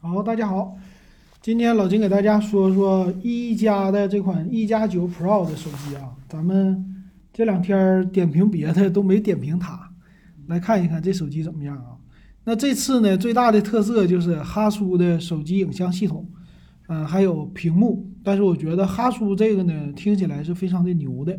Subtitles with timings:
[0.00, 0.76] 好，大家好，
[1.42, 9.90] 今天老金给大家说说一加的这款一加九 Pro 的手机啊，咱们这两天点评别的都没点评它，
[10.46, 11.98] 来看一看这手机怎么样啊？
[12.44, 16.30] 那这次呢，最大的特色就是哈苏的手机影像系统，
[16.86, 21.36] 嗯，还有屏幕，但是我觉得哈苏这个呢，听起来是非常的牛的。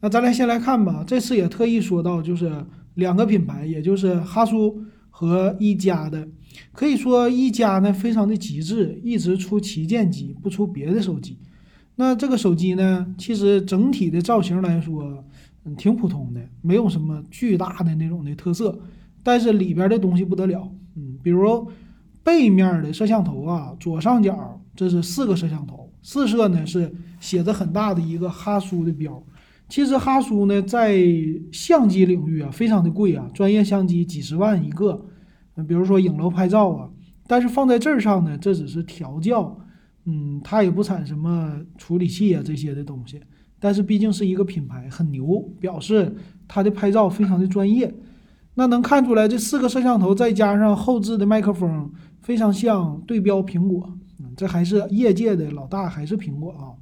[0.00, 6.26] 那咱来先来看吧，这次也特意说到，就是两个品牌，也就是哈苏和一加的。
[6.72, 11.38] 可以说一加呢非常的极致，一直出旗舰机，不出别的手机。
[11.96, 15.24] 那这个手机呢，其实整体的造型来说，
[15.64, 18.78] 嗯，挺普通的，没有什么巨大的那种的特色。
[19.22, 21.70] 但是里边的东西不得了，嗯，比如
[22.24, 26.90] 背面的摄像头啊，左上角这是四个摄像头，四摄呢是
[27.20, 29.22] 写着很大的一个哈苏的标。
[29.70, 31.00] 其实哈苏呢在
[31.52, 35.06] 相机领域啊非常的贵啊，专业相机几十万一个。
[35.68, 36.88] 比如说影楼拍照啊，
[37.26, 39.58] 但是放在这儿上呢，这只是调教，
[40.06, 43.20] 嗯，它也不产什么处理器啊这些的东西。
[43.58, 46.16] 但是毕竟是一个品牌，很牛，表示
[46.48, 47.94] 它的拍照非常的专业。
[48.54, 53.92] 那能看出来，这四个摄像头再加上后置的麦克风，非常像对标苹果。
[54.18, 56.72] 嗯，这还是业界的老大，还是苹果啊。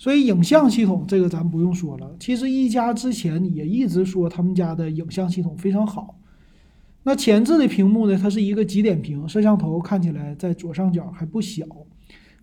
[0.00, 6.18] 所以影像系统这个咱不用说了，其实一加之前也一直说他们家的影像系统非常好。
[7.02, 8.18] 那前置的屏幕呢？
[8.18, 11.66] 它是一个极点屏，摄像头看起来在左上角还不小，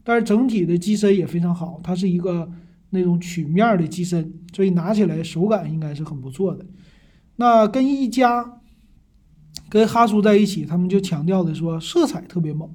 [0.04, 2.48] 但是整体的机身也非常好，它是一个
[2.92, 6.64] 那种曲面的机身，所以拿起来手感应该是很不错的。
[7.38, 8.62] 那跟一加、
[9.68, 12.70] 跟哈苏在一起，他们就强调的说色彩特别猛。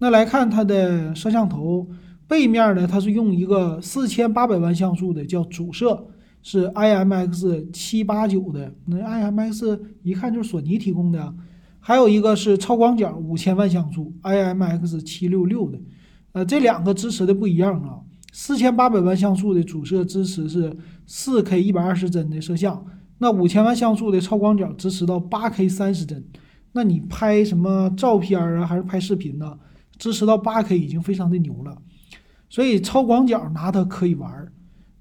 [0.00, 1.88] 那来看它的摄像头
[2.28, 6.06] 背面呢，它是用一个四千八百万像素的叫主摄。
[6.40, 11.34] 是 IMX 七八九的，那 IMX 一看就是索尼提供的，
[11.80, 15.78] 还有一个是超广角五千万像素 IMX 七六六的，
[16.32, 17.98] 呃，这两个支持的不一样啊。
[18.32, 20.74] 四千八百万像素的主摄支持是
[21.06, 22.86] 四 K 一百二十帧的摄像，
[23.18, 26.22] 那五千万像素的超广角支持到八 K 三十帧，
[26.72, 29.58] 那你拍什么照片啊，还是拍视频呢？
[29.98, 31.76] 支持到八 K 已经非常的牛了，
[32.58, 34.52] 所以超广角拿它可以玩。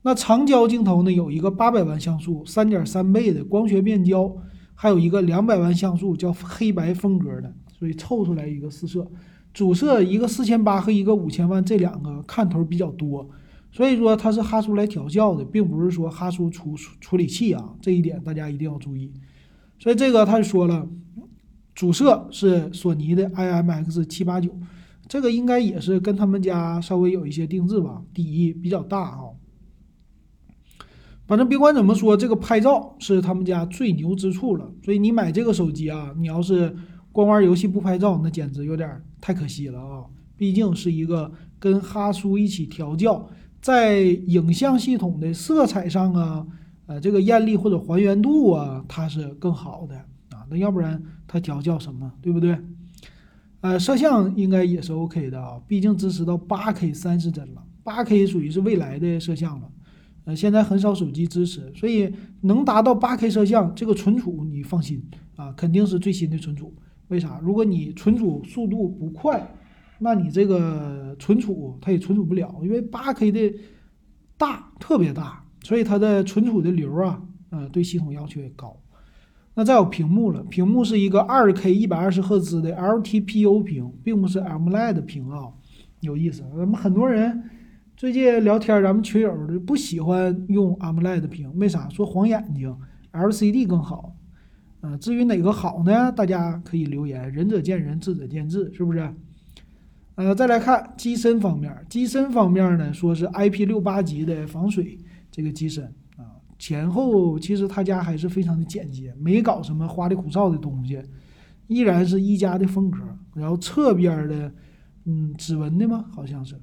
[0.03, 1.11] 那长焦镜头呢？
[1.11, 4.31] 有一个八百万像素，三点三倍的光学变焦，
[4.75, 9.09] 还有一个两百万像素叫黑白风格的，所以凑出来一个四摄。
[9.55, 13.27] 主摄一个四千八和一个五千万，这两个看头比较多，
[13.71, 19.11] 所以说它是哈苏来调教的，并不是说哈苏处处理器啊，这一点大家一定要注意。
[19.79, 20.87] 所以这个他就说了，
[21.73, 24.55] 主摄是索尼的 IMX 七八九，
[25.07, 29.23] 这个应该也是跟他们家稍微有一些定制吧，底比较大啊。
[31.25, 34.71] 反正别管怎么说，这个拍照是他们家最牛之处了。
[34.81, 36.73] 所以你买这个手机啊，你要是
[37.11, 40.05] 光玩游戏不拍照，那简直有点太可惜了啊！
[40.37, 43.27] 毕竟是一个跟哈苏一起调教，
[43.61, 46.47] 在影像系统的色彩上啊，
[46.85, 49.97] 呃，这个艳丽或者还原度啊，它是更好的
[50.29, 50.45] 啊。
[50.49, 52.57] 那要不然它调教什么，对不对？
[53.61, 59.71] 呃，摄像应该也是 OK 的啊，毕竟支持到八 K 三十帧了，八 K 属于是未来的摄像了。
[60.25, 65.03] 呃，现在很少手机支持，所以能达到八 K 摄像，这个存储你放心
[65.35, 66.73] 啊，肯定是最新的存储。
[67.07, 67.39] 为啥？
[67.41, 69.49] 如果你存储速度不快，
[69.99, 73.53] 那你这个存储它也存储不了，因为八 K 的
[74.37, 78.77] 大特别大，所以它的存储的流啊，呃，对系统要求也高。
[79.57, 85.49] 那再有屏幕了，屏幕是一个二 K 一百二十赫兹的 LTPO 屏，并不是 AMOLED 屏啊，
[86.01, 86.43] 有意思。
[86.55, 87.43] 咱们很多人。
[87.95, 91.89] 最近聊天，咱们群友的不喜欢用 AMOLED 屏，为啥？
[91.89, 92.77] 说晃眼睛
[93.11, 94.15] ，LCD 更好。
[94.81, 96.11] 嗯，至于哪个好呢？
[96.11, 99.11] 大家可以留言，仁者见仁，智者见智，是不是？
[100.13, 104.99] 呃，再来看机身方面，机身方面呢，说是 IP 六八级的防水
[105.31, 105.91] 这个机身，
[106.59, 111.01] 前后其实他家还是非常的简洁，没搞什么花里胡哨的东西，
[111.67, 112.99] 依然是一家的风格。
[113.35, 114.51] 然后侧边的，
[115.05, 116.05] 嗯，指纹的吗？
[116.11, 116.59] 好像是。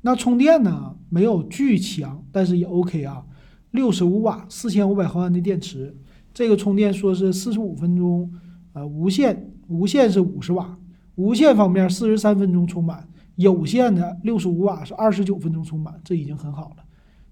[0.00, 0.96] 那充电呢？
[1.08, 3.24] 没有巨强，但是也 OK 啊。
[3.72, 5.96] 六十五瓦，四千五百毫安的电池，
[6.32, 8.32] 这个充电说是四十五分钟，
[8.72, 10.78] 呃，无线无线是五十瓦，
[11.16, 13.06] 无线方面四十三分钟充满，
[13.36, 16.76] 有线的六十五瓦是二十九分钟充满，这已经很好了。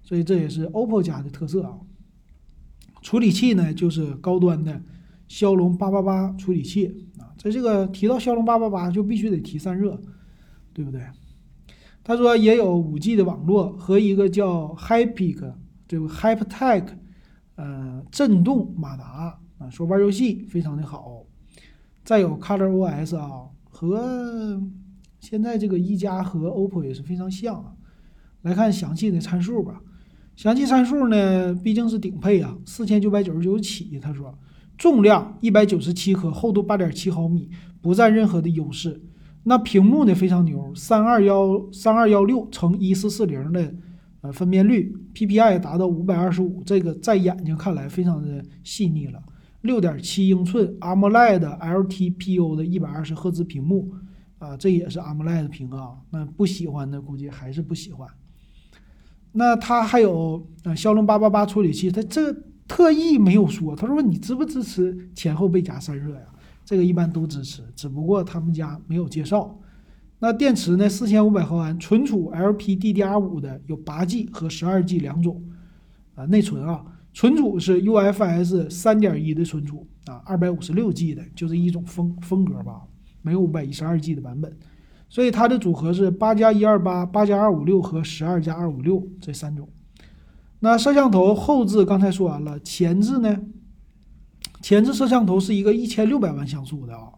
[0.03, 1.77] 所以这也是 OPPO 家的特色啊。
[3.07, 4.81] 处理器呢，就是高端的
[5.29, 7.31] 骁龙八八八处理器啊。
[7.37, 9.97] 在这个提到骁龙八八八，就必须得提散热，
[10.73, 10.99] 对不对？
[12.03, 15.53] 他说也有五 G 的网络和一个叫 Hypic
[15.87, 16.85] 这个 Hyptech，
[17.55, 21.23] 呃，震动马达啊，说玩游戏非常的好。
[22.03, 24.61] 再有 ColorOS 啊和
[25.21, 27.71] 现在这个一加和 OPPO 也是非常像啊。
[28.41, 29.81] 来看详细的参数吧。
[30.37, 33.99] 详细参数呢，毕竟是顶配啊，四千九百九十九起。
[33.99, 34.37] 他说，
[34.77, 37.49] 重量一百九十七克，厚度八点七毫米，
[37.81, 39.01] 不占任何的优势。
[39.45, 43.73] 那屏幕呢非常牛，三二幺三二幺六乘一四四零的
[44.21, 49.19] 呃分辨率，PPI 达到五百二十五，这个在眼睛看来非常的细腻了。
[49.61, 53.91] 六点七英寸 AMOLED LTPO 的一百二十赫兹屏幕
[54.37, 55.93] 啊，这也是 AMOLED 屏啊。
[56.11, 58.07] 那不喜欢的估计还是不喜欢。
[59.31, 62.33] 那它还有呃骁龙八八八处理器，它这
[62.67, 66.21] 特意没有说，他说你支不支持前后背夹散热呀？
[66.65, 69.57] 这个一般都支持，只不过他们家没有介绍。
[70.19, 70.89] 那电池呢？
[70.89, 75.41] 四千五百毫安，存储 LPDDR5 的有八 G 和十二 G 两种
[76.15, 76.83] 啊，内存啊，
[77.13, 82.81] 存储是 UFS 三点一的存储啊，二百五十六 G 的，就是一种风风格吧，
[83.21, 84.57] 没有五百一十二 G 的版本。
[85.09, 89.69] 所以它的组合是八加一二八、八加二五六和十二加二五六这三种。
[90.59, 93.39] 那摄像头后置刚才说完了，前置呢？
[94.61, 97.13] 前置摄像头是一个一千六百万像素的啊，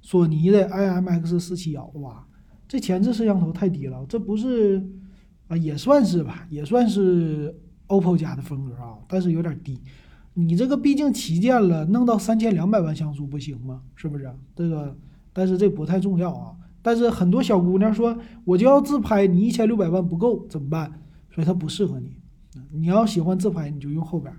[0.00, 1.84] 索尼的 IMX 四七幺。
[1.96, 2.24] 哇，
[2.68, 4.88] 这前置摄像头太低了，这不是
[5.48, 5.56] 啊？
[5.56, 7.54] 也算是吧，也算是
[7.88, 9.80] OPPO 家的风格啊，但是有点低。
[10.34, 13.82] 你这个毕竟旗舰了，弄到三千两百万像素不行吗？
[13.96, 14.30] 是不是？
[14.54, 14.96] 这个，
[15.32, 16.54] 但是这不太重要啊。
[16.80, 20.90] 但是很多小姑娘说，我就要自拍，你一千六百万不够怎么办？
[21.30, 22.16] 所以它不适合你。
[22.72, 24.32] 你要喜欢自拍，你就用后边。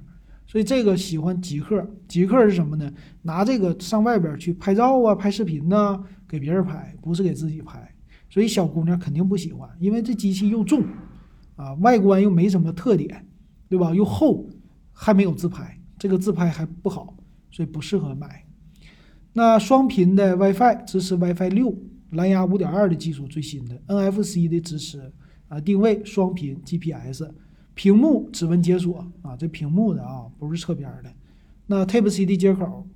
[0.45, 2.91] 所以这个喜欢极客，极客是什么呢？
[3.21, 7.87] 拿这个上外边去拍照啊，拍视频呐，给别人拍，不是给自己拍。
[8.29, 10.83] 所以小姑娘肯定不喜欢，因为这机器又重，
[11.55, 13.27] 啊，外观又没什么特点，
[13.67, 13.93] 对吧？
[13.93, 14.47] 又厚，
[14.91, 17.15] 还没有自拍，这个自拍还不好，
[17.51, 18.45] 所以不适合买。
[19.33, 21.75] 那双频的 WiFi 支持 WiFi 六。
[22.11, 25.11] 蓝牙五点二的技术最新的，NFC 的支持
[25.47, 27.29] 啊，定位双频 GPS，
[27.75, 31.13] 屏幕指纹解锁啊，这屏幕的啊不是侧边的。
[31.67, 32.87] 那 Type C 的接口，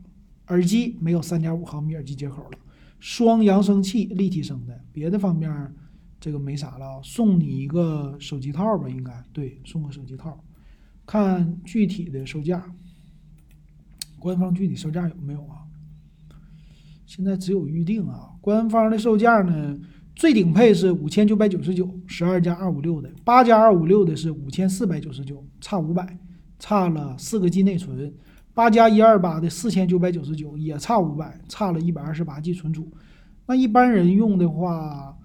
[0.47, 2.57] 耳机没有三点五毫米耳机接口了，
[2.99, 5.71] 双扬声器立体声的，别的方面
[6.19, 10.43] 这个没啥了，送你一个手机套吧，应该对，送个手机套。
[11.05, 12.73] 看具体的售价，
[14.17, 15.67] 官方具体售价有没有啊？
[17.15, 19.79] 现在只有预定啊，官方的售价呢，
[20.15, 26.17] 最顶配是五千九百九十九，十二加二五六的，八加二五六的是五千四百九十九，差五百，
[26.57, 28.11] 差了四个 G 内存，
[28.55, 32.91] 八加一二八的四千九百九十九也差五百，差了一百二十八 G 存储。
[33.45, 35.15] 那一般人用的话，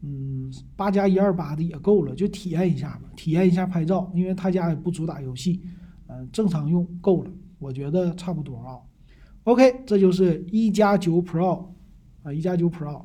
[0.00, 5.60] 嗯，八加一二八的也够了，就体验一下吧，体验一下拍照，因为他家也不主打游戏，
[6.06, 8.80] 嗯，正常用够了，我觉得差不多啊。
[9.46, 11.68] OK，这就是一加九 Pro
[12.24, 13.00] 啊，一加九 Pro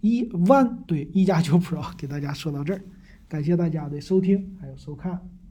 [0.00, 2.80] 一 One 对一加九 Pro，给大家说到这儿，
[3.28, 5.20] 感谢大家的收听还有收看。